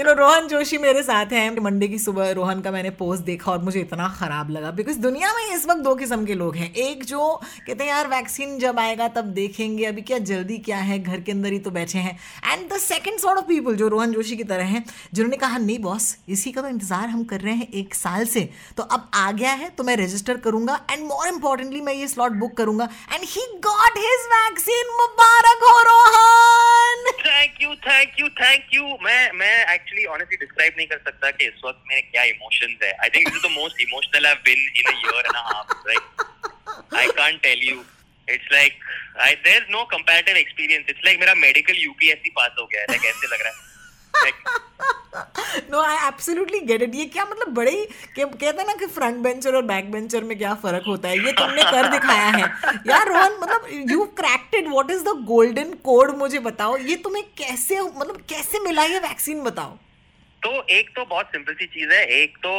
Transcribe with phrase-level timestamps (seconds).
[0.00, 3.50] you know Rohan Joshi मेरे साथ हैं। मंडे की सुबह रोहन का मैंने पोस्ट देखा
[3.52, 6.72] और मुझे इतना खराब लगा। बिकॉज़ दुनिया में इस वक्त दो किस्म के लोग हैं।
[6.74, 10.98] एक जो कहते हैं, यार वैक्सीन जब आएगा तब देखेंगे। अभी क्या जल्दी क्या है?
[10.98, 14.12] घर के अंदर ही तो बैठे हैं। And the second sort of people जो रोहन
[14.12, 14.84] जोशी की तरह हैं,
[15.14, 18.48] जिन्होंने कहा, नहीं बॉस इसी का तो इंतज़ार हम कर रहे हैं एक साल से।
[18.76, 22.40] तो अब आ गया है तो मैं रजिस्टर करूँगा। एंड मोर इंपॉर्टेंटली मैं ये स्लॉट
[22.40, 22.88] बुक करूँगा.
[23.12, 24.69] And he got his vaccine
[30.80, 32.92] नहीं कर सकता कि इस वक्त मेरे क्या इमोशंस है?
[32.92, 35.46] I think this is the most emotional I have been in a year and a
[35.48, 36.02] half like
[37.00, 37.78] I can't tell you
[38.28, 38.84] it's like
[39.26, 42.86] I there is no comparative experience it's like मेरा medical UPSC pass हो गया है.
[42.90, 43.68] Like ऐसे लग रहा है.
[45.70, 47.84] No I absolutely get it ये क्या मतलब बड़े ही
[48.16, 51.16] कहते हैं ना कि फ्रंट बेंचर और बैक बेंचर में क्या फ़र्क होता है?
[51.26, 52.42] ये तुमने कर दिखाया है.
[52.88, 56.76] यार, रोहन मतलब you cracked what is the golden code मुझे बताओ?
[56.90, 59.78] ये तुम्हें कैसे मतलब कैसे मिला ये वैक्सीन बताओ?
[60.42, 62.52] तो एक तो बहुत सिंपल सी चीज़ है। एक तो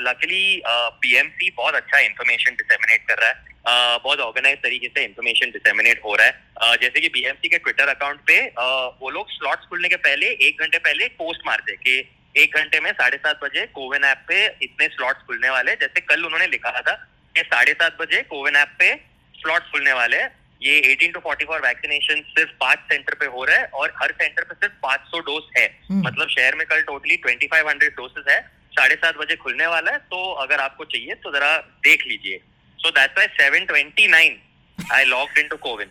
[0.00, 5.50] लकीली पीएमसी बहुत अच्छा इन्फॉर्मेशन डिसेमिनेट कर रहा है। uh, बहुत ऑर्गेनाइज तरीके से इन्फॉर्मेशन
[5.50, 6.32] डिसेमिनेट हो रहा है।
[6.62, 10.26] uh, जैसे कि बीएमसी के ट्विटर अकाउंट पे uh, वो लोग स्लॉट्स खुलने के पहले
[10.48, 11.98] एक घंटे पहले पोस्ट मारते कि
[12.36, 16.24] एक घंटे में साढ़े सात बजे कोविन ऐप पे इतने स्लॉट्स खुलने वाले जैसे कल
[16.24, 16.92] उन्होंने लिखा था
[17.36, 18.94] कि साढ़े सात बजे कोविन ऐप पे
[19.34, 20.22] स्लॉट्स खुलने वाले
[20.62, 24.42] ये 18 टू 44 वैक्सीनेशन सिर्फ़ पाँच सेंटर पे हो रहा है और हर सेंटर
[24.42, 28.40] पे सिर्फ़ 500 डोज है। मतलब शहर में कल टोटली 2500 डोसेस है।
[28.72, 32.40] साढ़े सात बजे खुलने वाला है तो अगर आपको चाहिए तो जरा देख लीजिए।
[32.78, 35.88] So that's why 729 I logged into CoWIN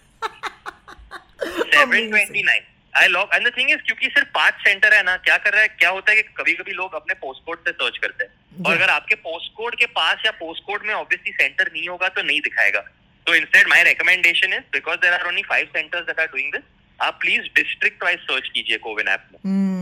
[1.74, 2.62] 729
[2.94, 5.62] I log and the thing is क्योंकि सिर्फ़ पाँच सेंटर है ना क्या कर रहा
[5.62, 8.64] है क्या होता है कि कभी कभी लोग अपने पोस्ट कोड से सर्च करते हैं।
[8.66, 12.08] और अगर आपके पोस्ट कोड के पास या पोस्ट कोड में ऑब्वियसली सेंटर नहीं होगा
[12.10, 12.84] तो नहीं दिखाएगा।
[13.30, 16.64] So instead, my recommendation is because there are only five centers that are doing this,
[17.00, 19.40] आप प्लीज़ डिस्ट्रिक्ट वाइज सर्च कीजिए कोविन ऐप में।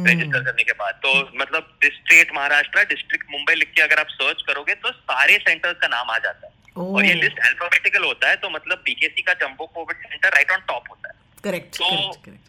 [0.08, 4.42] रजिस्टर करने के बाद। तो मतलब डिस्ट्रिक्ट महाराष्ट्र डिस्ट्रिक्ट मुंबई लिख के अगर आप सर्च
[4.48, 6.54] करोगे तो सारे सेंटर्स का नाम आ जाता है।
[6.86, 10.64] और ये लिस्ट अल्फाबेटिकल होता है तो मतलब बीकेसी का jumbo covid centre right on
[10.68, 11.90] top होता है। करेक्ट तो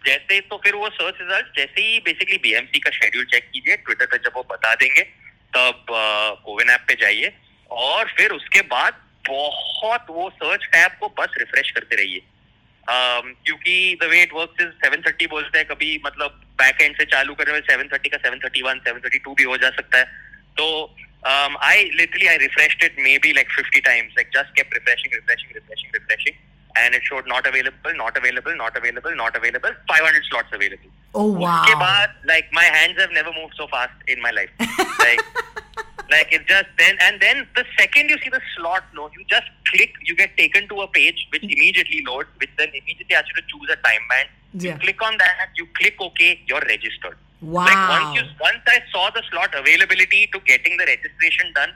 [0.07, 4.07] जैसे तो फिर वो सर्च रिज़ल्ट जैसे ही बेसिकली बीएमसी का शेड्यूल चेक कीजिए ट्विटर
[4.07, 5.03] पे जब वो बता देंगे
[5.57, 5.85] तब
[6.45, 7.33] कोविन ऐप पे जाइए।
[7.71, 12.21] और फिर उसके बाद बहुत वो सर्च टैब को बस रिफ्रेश करते रहिए
[12.87, 16.97] um, क्योंकि the way it work is seven thirty बोलते हैं कभी मतलब बैक एंड
[16.97, 19.57] से चालू करने में सेवन थर्टी का seven thirty one seven thirty two भी हो
[19.65, 20.05] जा सकता है
[20.59, 20.69] तो
[21.71, 25.55] I literally I refreshed it may be like fifty times like just keep refreshing refreshing
[25.55, 26.47] refreshing refreshing
[26.77, 30.91] and it showed not available, not available, not available, not available, 500 slots available.
[31.15, 31.65] Oh wow!
[31.65, 34.53] उसके बाद like my hands have never moved so fast in my life.
[35.07, 35.25] like
[36.11, 39.49] like it just then and then the second you see the slot no you just
[39.71, 43.41] click you get taken to a page which immediately loads which then immediately asks you
[43.43, 44.29] to choose a time band
[44.65, 44.79] you Yeah.
[44.85, 47.65] click on that you click ok you're registered Wow.
[47.67, 51.73] like once you once i saw the slot availability to getting the registration done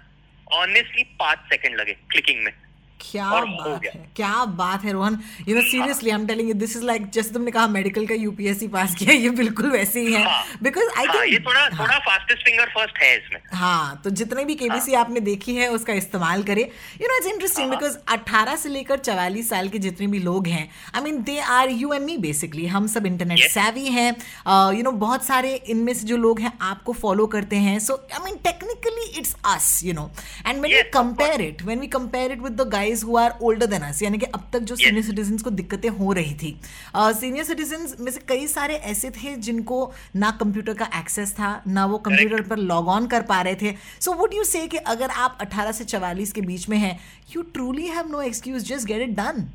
[0.61, 2.55] honestly 5 second lage clicking mein
[3.03, 5.19] क्या बात है क्या बात है Rohan.
[5.49, 8.15] You know seriously I am telling you this is like जैसे तुमने कहा medical का
[8.15, 11.69] यूपीएससी पास किया ये बिल्कुल वैसे ही है। हाँ। बिकॉज़ आई हाँ, ये थिंक थोड़ा
[11.71, 15.93] थोड़ा फास्टेस्ट फिंगर फ़र्स्ट है इसमें। हाँ तो जितने भी केबीसी आपने देखी है उसका
[15.95, 20.19] इस्तेमाल करें। You know it's interesting because 18 से लेकर 44 साल के जितने भी
[20.21, 23.51] लोग हैं I mean they are you and me basically हम सब इंटरनेट.
[23.51, 24.11] सैवी हैं।
[24.77, 28.25] यू नो बहुत सारे इनमें से जो लोग हैं आपको फॉलो करते हैं। So I
[28.25, 30.11] mean technically it's us you know
[30.47, 33.67] and when we compare it when we compare it with the guys who are older
[33.67, 36.51] than us यानी कि अब तक जो सीनियर सिटीजन को दिक्कतें हो रही थी
[37.21, 39.81] सीनियर सिटीजन में से कई सारे ऐसे थे जिनको
[40.17, 43.75] ना कंप्यूटर का एक्सेस था ना वो कंप्यूटर पर लॉग ऑन कर पा रहे थे
[44.01, 46.99] सो वुड यू से कि अगर आप 18 से 44 के बीच में हैं
[47.35, 49.49] you truly have no excuse just get it done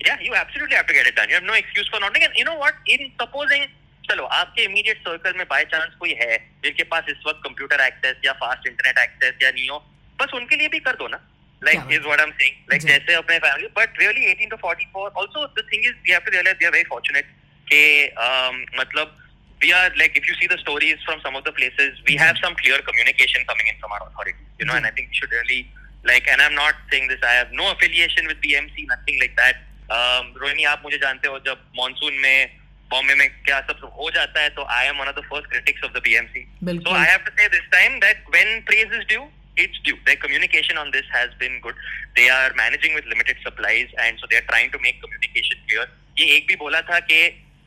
[0.00, 1.28] Yeah, you absolutely have to get it done.
[1.28, 2.30] You have no excuse for not doing it.
[2.30, 2.74] And you know what?
[2.88, 3.66] In supposing,
[4.04, 8.16] चलो आपके immediate circle में by chance कोई है जिनके पास इस वक्त computer access
[8.24, 9.78] या फास्ट इंटरनेट एक्सेस या नहीं हो
[10.18, 11.20] बस उनके लिए भी कर दो ना
[11.68, 15.18] is what I am saying like जी। जैसे अपने family but really 18 to 44
[15.22, 17.26] also the thing is we have to realise we are very fortunate
[17.72, 17.82] कि
[18.26, 19.16] um, मतलब
[19.62, 22.38] we are like if you see the stories from some of the places we have
[22.42, 25.34] some clear communication coming in from our authorities you know and i think we should
[25.38, 25.58] really
[26.10, 29.60] like and i'm not saying this i have no affiliation with bmc nothing like that
[29.96, 32.58] um, Rohini आप मुझे जानते हो जब monsoon में
[32.90, 35.84] बॉम्बे में क्या सब हो जाता है तो I am one of the first critics
[35.84, 36.46] of the BMC
[36.86, 39.26] so i have to say this time that when praise is due
[39.56, 39.96] it's due.
[40.06, 41.74] Their communication on this has been good.
[42.16, 45.86] They are managing with limited supplies, and so they are trying to make communication clear.
[46.18, 47.20] ये एक भी बोला था कि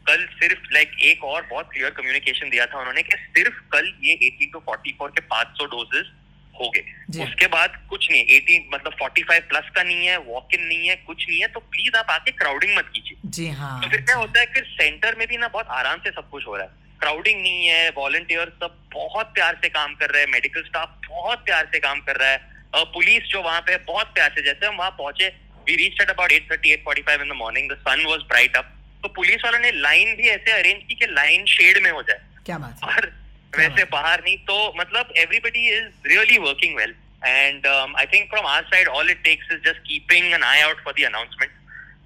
[0.08, 4.18] कल सिर्फ़ like एक और बहुत क्लियर कम्युनिकेशन दिया था उन्होंने कि सिर्फ़ कल ये
[4.30, 6.12] 18 टू 44 के 500 डोजेस
[6.60, 10.66] हो। गए उसके बाद कुछ नहीं 18 मतलब 45 प्लस का नहीं है वॉक इन
[10.66, 13.90] नहीं है कुछ नहीं है तो प्लीज़ आप आके क्राउडिंग मत कीजिए जी हाँ तो
[13.90, 16.56] फिर क्या होता है फिर सेंटर में भी ना बहुत आराम से सब कुछ हो
[16.56, 20.64] रहा है क्राउडिंग नहीं है वॉलंटियर सब बहुत प्यार से काम कर रहे हैं मेडिकल
[20.64, 22.52] स्टाफ बहुत प्यार से काम कर रहा है।
[22.94, 25.28] पुलिस जो वहाँ पे बहुत प्यार से जैसे हम वहाँ पहुँचे
[25.68, 28.72] we reach at about 8:30 8:45 in the morning the sun was bright up
[29.04, 32.22] तो पुलिस वालों ने लाइन भी ऐसे अरेंज की कि लाइन शेड में हो जाए।
[32.46, 33.12] क्या बात है। और
[33.54, 36.96] वैसे बाहर नहीं तो मतलब everybody is really working well
[37.26, 40.84] and I think from our side all it takes is just keeping an eye out
[40.84, 41.52] for the announcement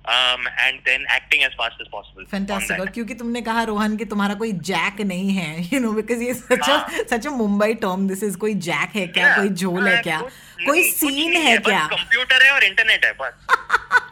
[0.09, 4.33] and then acting as fast as possible fantastic और क्योंकि तुमने कहा रोहन कि तुम्हारा
[4.33, 6.69] कोई jack नहीं है you know because ये such.
[7.09, 9.35] Such a Mumbai term this is कोई जैक है क्या?
[9.37, 10.19] कोई झोल है क्या?
[10.65, 11.85] कोई सीन है क्या?
[11.85, 13.56] कंप्यूटर है और इंटरनेट है बस।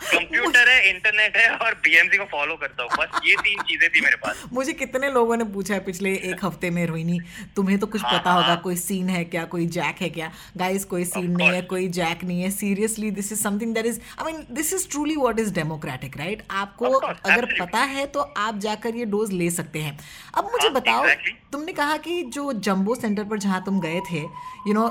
[0.06, 4.02] कंप्यूटर है इंटरनेट है और बीएमसी को फॉलो करता हूँ। बस ये तीन चीज़ें थी
[4.02, 7.19] मेरे पास। मुझे कितने लोगों ने पूछा है पिछले एक हफ़्ते में रोहिणी?
[7.56, 10.31] तुम्हें तो कुछ हाँ, पता होगा हाँ। कोई सीन है क्या कोई जैक है क्या?
[10.57, 14.00] गाइस कोई सीन नहीं है कोई जैक नहीं है। Seriously this is something that is
[14.19, 18.57] I mean this is truly what is democratic right आपको अगर पता है तो आप
[18.60, 19.98] जाकर ये डोज ले सकते हैं।
[20.38, 21.07] अब मुझे हाँ, बताओ
[21.52, 24.19] तुमने कहा कि जो जंबो सेंटर पर जहाँ तुम गए थे
[24.68, 24.90] you know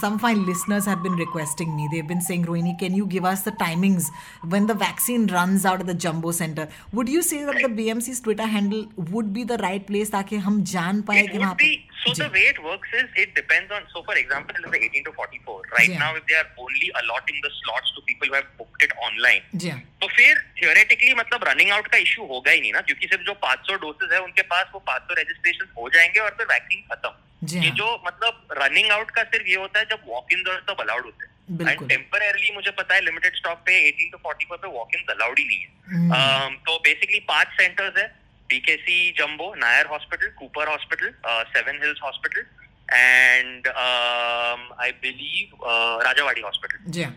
[0.00, 3.42] some fine listeners have been requesting me they've been saying rohini can you give us
[3.46, 4.06] the timings?
[4.56, 6.68] When the vaccine runs out of the jumbo center
[6.98, 10.62] would you say that the bmc's twitter handle would be the right place ताकि हम
[10.74, 11.56] जान पाए कि would वहाँ
[12.00, 15.06] so the way it works is it depends on so for example in the 18
[15.06, 16.02] to 44 right Yeah.
[16.02, 19.42] now if they are only allotting the slots to people who have booked it online
[19.64, 23.24] हाँ तो फिर theoretically मतलब running out का issue होगा ही नहीं ना क्योंकि सिर्फ़
[23.30, 27.10] जो 500 डोसेज है उनके पास वो 500 रजिस्ट्रेशन हो जाएँगे और फिर वैक्सीन खत्म
[27.54, 30.84] ये हाँ। जो मतलब रनिंग आउट का सिर्फ़ ये होता है जब वॉक इन सब
[30.86, 34.68] अलाउड होते हैं एंड टेम्परली मुझे पता है लिमिटेड स्टॉक पे 18 टू 44 पे
[34.68, 38.06] वॉक इन अलाउड ही नहीं है हम्म। Um, तो बेसिकली पाँच सेंटर्स है
[38.50, 41.12] BKC jumbo Nair hospital Cooper hospital
[41.52, 42.46] Seven Hills hospital
[42.92, 45.64] and I believe
[46.02, 47.14] Rajawadi hospital हाँ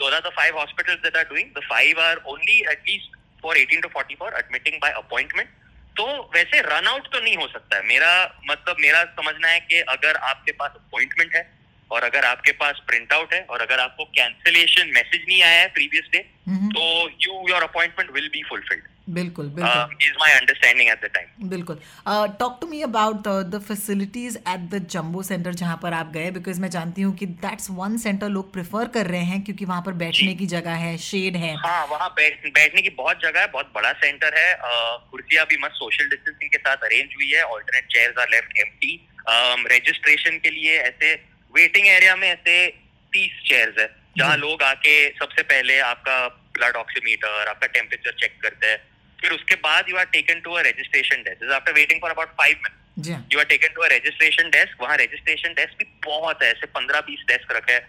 [0.00, 1.52] those are the five hospitals that are doing.
[1.54, 5.54] The five are only at least for 18 to 44 admitting by appointment.
[5.96, 8.08] तो वैसे run out तो नहीं हो सकता है मेरा
[8.50, 11.42] मतलब मेरा समझना है कि अगर आपके पास अपॉइंटमेंट है
[11.90, 15.66] और अगर आपके पास प्रिंट आउट है और अगर आपको कैंसिलेशन मैसेज नहीं आया है
[15.74, 16.18] प्रीवियस डे।
[16.48, 16.82] तो
[17.22, 18.82] you your appointment will be fulfilled
[19.14, 21.76] बिल्कुल बिल्कुल। Is my understanding at the time बिल्कुल।
[22.40, 26.60] Talk to me about the facilities at the jumbo centre जहाँ पर आप गए बिकॉज़
[26.60, 29.92] मैं जानती हूँ कि दैट्स वन सेंटर लोग प्रेफर कर रहे हैं क्योंकि वहाँ पर
[30.02, 33.72] बैठने की जगह है शेड है। हाँ वहाँ बैठ बैठने की बहुत जगह है बहुत
[33.74, 37.86] बड़ा सेंटर है। अ, कुर्सियाँ भी मस्त सोशल डिस्टेंसिंग के साथ अरेंज हुई है alternate
[37.94, 39.00] chairs are left empty
[39.72, 41.14] registration के लिए ऐसे
[41.56, 42.54] वेटिंग एरिया में ऐसे
[43.12, 43.88] तीस चेयर्स है
[44.18, 46.16] जहाँ लोग आके सबसे पहले आपका
[46.58, 48.78] ब्लड ऑक्सीमीटर आपका टेम्परेचर चेक करते हैं।
[49.18, 52.60] फिर उसके बाद you are taken to a registration desk after waiting for about five
[52.64, 56.66] minute you are taken to a registration desk वहाँ रजिस्ट्रेशन डेस्क भी बहुत है ऐसे
[56.76, 57.84] पंद्रह बीस डेस्क रखे हैं।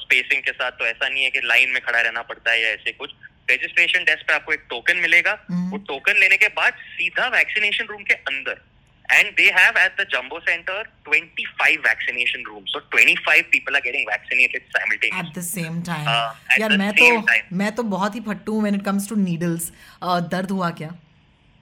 [0.00, 2.68] स्पेसिंग के साथ तो ऐसा नहीं है कि लाइन में खड़ा रहना पड़ता है या
[2.70, 3.10] ऐसे कुछ।
[3.50, 7.86] रजिस्ट्रेशन डेस्क पे आपको एक टोकन मिलेगा। हम्म। वो टोकन लेने के बाद सीधा वैक्सीनेशन
[7.86, 8.60] रूम के अंदर
[9.04, 14.08] and they have at the jumbo centre 25 vaccination room so 25 people are getting
[14.08, 17.52] vaccinated at simultaneously the same time Uh, at यार the मैं तो time.
[17.52, 19.72] मैं तो बहुत ही फट्टू हूँ when it comes to needles
[20.04, 20.88] दर्द हुआ क्या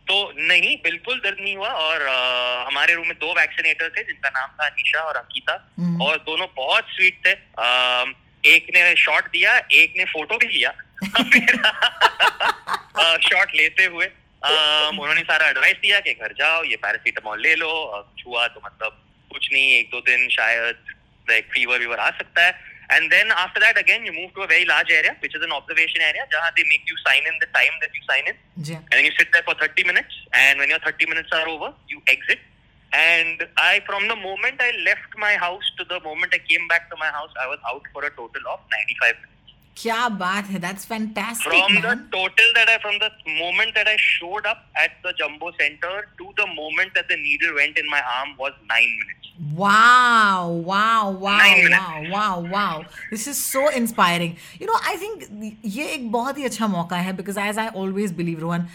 [0.07, 4.29] तो नहीं बिल्कुल दर्द नहीं हुआ और अ, हमारे रूम में दो वैक्सीनेटर थे जिनका
[4.29, 7.33] नाम था निशा और अंकिता। हम्म। और दोनों बहुत स्वीट थे।
[7.67, 8.15] अम,
[8.45, 10.73] एक ने शॉट दिया एक ने फ़ोटो भी लिया।
[13.29, 14.07] शॉट लेते हुए।
[14.45, 17.71] उन्होंने सारा एडवाइस दिया कि घर जाओ ये पैरासीटामोल ले लो
[18.19, 18.99] छुआ तो मतलब
[19.31, 20.77] कुछ नहीं एक दो दिन शायद
[21.31, 24.47] लाइक फीवर वीवर आ सकता है। And then after that again you move to a
[24.47, 27.49] very large area which is an observation area जहाँ they make you sign in the
[27.55, 28.35] time that you sign in
[28.93, 32.47] and you sit for thirty minutes and when your thirty minutes are over you exit
[32.95, 36.89] and I from the moment I left my house to the moment I came back
[36.91, 39.15] to my house I was out for a total of ninety five
[39.75, 40.59] Kya baat hai?
[40.59, 41.51] That's fantastic.
[41.51, 41.83] From man.
[41.83, 46.09] the total that I, from the moment that I showed up at the jumbo center
[46.19, 49.22] to the moment that the needle went in my arm was nine minutes.
[49.43, 52.85] Wow, wow, wow, wow, wow, wow.
[53.11, 54.37] This is so inspiring.
[54.61, 55.25] You know, I think
[55.65, 58.67] ये एक बहुत ही अच्छा मौका है because as I always believe, Rohan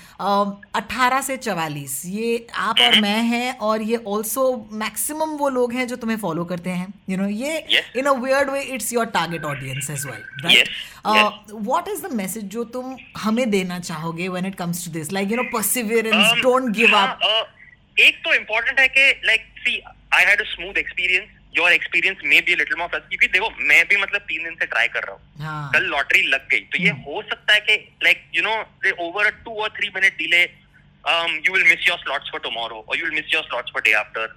[0.76, 4.46] अठारह से चवालीस ये आप और मैं हैं और ये also
[4.84, 8.64] maximum वो लोग हैं जो तुम्हें follow करते हैं you know ये a weird way
[8.78, 10.70] it's your target audience as well right Yes,
[11.06, 11.52] Uh, yes.
[11.68, 15.30] what is the message जो तुम हमें देना चाहोगे when it comes to this like
[15.30, 17.44] you know perseverance Um, don't give हाँ, up uh,
[18.00, 19.82] एक तो important है कि like see
[20.18, 23.98] I had a smooth experience your experience may be little more क्योंकि देखो मैं भी
[23.98, 26.90] मतलब तीन दिन से ट्राई कर रहा हूँ। हाँ। कल लॉटरी लग गई। तो ये
[27.06, 28.56] हो सकता है कि like you know
[29.06, 32.98] over a two और three minute delay you will miss your slots for tomorrow और
[32.98, 34.36] you will miss your slots for day after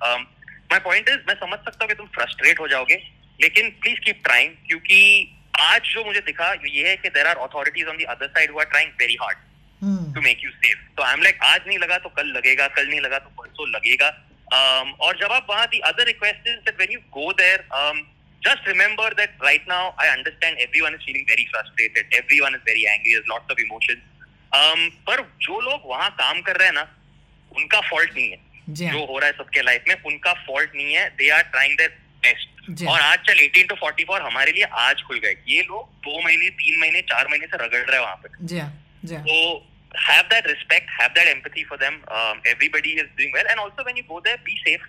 [0.72, 3.02] my point is मैं समझ सकता हूँ कि तुम फ्रस्ट्रेट हो जाओगे
[3.38, 4.98] लेकिन प्लीज़ कीप ट्राइंग क्योंकि
[5.60, 8.58] आज जो मुझे दिखा ये है कि there are authorities on the other side who
[8.60, 9.38] are trying very hard
[9.82, 12.66] hmm, to make you safe तो आई एम लाइक आज नहीं लगा तो कल लगेगा
[12.78, 14.08] कल नहीं लगा तो परसों लगेगा।
[14.50, 17.68] Um, और जब आप वहाँ the other request is that when you go there
[18.42, 22.84] just remember that right now I understand everyone is feeling very frustrated, everyone is very
[22.92, 24.02] angry, there's lots of emotions.
[24.58, 26.86] Um, पर जो लोग वहाँ काम कर रहे हैं ना
[27.56, 30.94] उनका फॉल्ट नहीं है। हाँ। जो हो रहा है सबके लाइफ में उनका फॉल्ट नहीं
[30.94, 31.90] है। They are trying their
[32.26, 36.22] best और आज चल 18 टू 44 हमारे लिए आज खुल गए। ये लोग दो
[36.24, 39.24] महीने तीन महीने चार महीने से रगड़ रहे हैं वहाँ पे। जी हाँ जी हाँ।
[39.24, 39.36] So
[40.07, 42.01] have that respect, have that empathy for them.
[42.19, 44.83] Um, everybody is doing well, and also when you go there, be safe.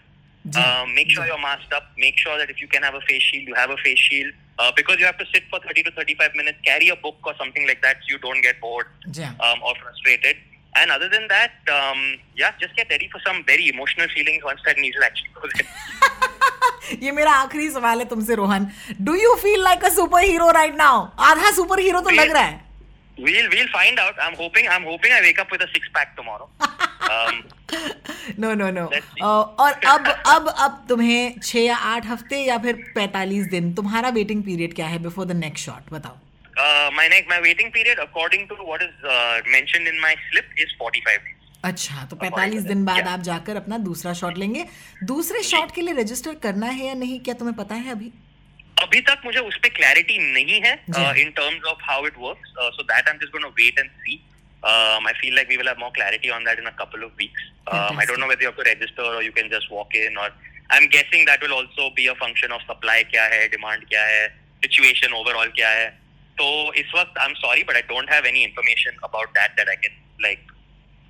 [0.55, 1.87] Ji Um, make sure ji. you're masked up.
[2.03, 4.35] Make sure that if you can have a face shield, you have a face shield.
[4.59, 7.35] Uh, because you have to sit for 30 to 35 minutes, carry a book or
[7.41, 10.37] something like that, so you don't get bored जी हाँ um, or frustrated.
[10.83, 12.00] And other than that, um,
[12.43, 15.67] yeah, just get ready for some very emotional feelings once that needle actually goes in.
[17.03, 18.67] ये मेरा आखिरी सवाल है तुमसे Rohan
[19.07, 19.88] do you feel like a
[20.25, 22.61] superhero right now आधा super hero तो लग रहा है
[23.22, 24.16] We'll we'll find out.
[24.20, 26.48] I'm hoping I'm hoping I wake up with a six pack tomorrow.
[27.10, 27.44] Um,
[28.40, 28.86] no no no.
[29.22, 34.44] और अब अब अब तुम्हें छह या आठ हफ़्ते या फिर पैतालीस दिन तुम्हारा वेटिंग
[34.44, 36.18] पीरियड क्या है बिफोर द नेक्स्ट शॉट बताओ
[36.54, 40.50] Uh, my next, my waiting period, according to what is uh, mentioned in my slip,
[40.58, 41.38] is 45 days.
[41.63, 44.66] अच्छा तो 45 दिन बाद आप जाकर अपना दूसरा शॉट लेंगे
[45.04, 48.12] दूसरे शॉट के लिए रजिस्टर करना है या नहीं क्या तुम्हें पता है अभी
[48.82, 50.74] अभी तक मुझे उस पे क्लैरिटी नहीं है
[51.22, 54.22] in terms of how it works so that I am just gonna wait and see
[54.70, 57.14] Um, I feel like we will have more clarity on that in a couple of
[57.22, 57.46] weeks.
[57.68, 60.20] Um, I don't know whether you have to register or you can just walk in,
[60.24, 60.28] or
[60.76, 64.22] I'm guessing that will also be a function of supply क्या है, demand क्या है,
[64.66, 65.90] situation overall क्या है.
[66.42, 66.52] तो
[66.84, 69.98] इस वक्त I'm sorry, but I don't have any information about that that I can
[70.28, 70.54] like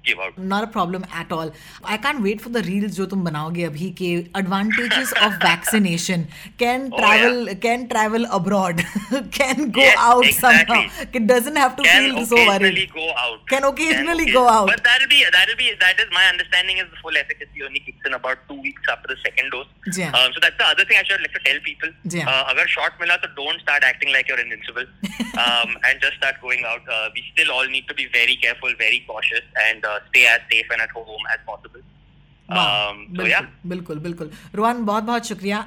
[0.08, 0.34] give out.
[0.50, 1.50] Not a problem at all
[1.92, 6.22] I can wait for the reels जो तुम बनाओगे अभी के advantages of vaccination
[6.58, 8.80] can Oh, travel can travel abroad
[9.38, 10.68] can go Yes, out exactly.
[10.68, 13.40] Somehow it doesn't have to can feel so occasionally worried go out.
[13.54, 14.70] Can occasionally occa- go out.
[14.72, 18.08] But that'll be that'll be that is my understanding is the full efficacy only kicks
[18.12, 19.74] in about two weeks after the second dose.
[19.98, 21.92] जी हाँ। Um, so that's the other thing I should like to tell people.
[22.14, 24.88] जी हाँ। Uh, अगर shot मिला तो don't start acting like you're invincible
[25.46, 26.94] um, and just start going out.
[26.98, 30.25] Uh, we still all need to be very careful, very cautious, and uh, uh, stay
[30.25, 31.81] as safe and at home as possible.
[32.51, 33.43] Um, so yeah.
[33.67, 35.57] बिल्कुल बिल्कुल रोहन बहुत बहुत शुक्रिया।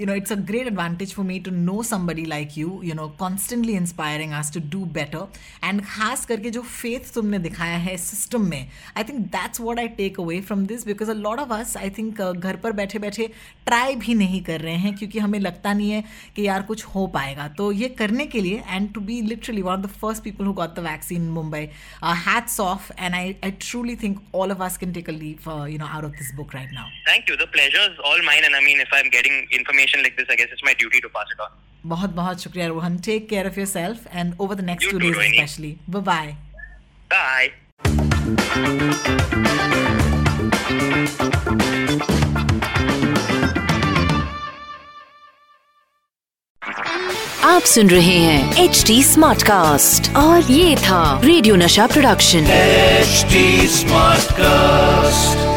[0.00, 3.08] You know it's a great advantage for me to know somebody like you you know
[3.18, 5.26] constantly inspiring us to do better
[5.64, 9.88] and खास करके जो faith तुमने दिखाया है सिस्टम में I think that's what I
[9.98, 13.26] take away from this because a lot of us I think घर पर बैठे बैठे
[13.66, 16.04] ट्राई भी नहीं कर रहे हैं क्योंकि हमें लगता नहीं है
[16.36, 19.72] कि यार कुछ हो पाएगा। तो ये करने के लिए and to be literally one
[19.72, 21.62] of the first people who got the vaccine Mumbai
[22.26, 25.78] hats off and I I truly think all of us can take a leave you
[25.78, 26.86] know out of this book right now.
[27.06, 27.36] Thank you.
[27.36, 30.36] The pleasure is all mine, and I mean, if I'm getting information like this, I
[30.42, 31.58] guess it's my duty to pass it on.
[31.86, 35.76] बहुत बहुत शुक्रिया Rohan take care of yourself and over the next two days specially
[35.90, 36.36] bye
[37.10, 37.50] Bye.
[47.44, 52.46] आप सुन रहे हैं H D smart cast और ये था रेडियो नशा प्रोडक्शन
[53.00, 53.44] HD
[53.76, 55.49] Smartcast.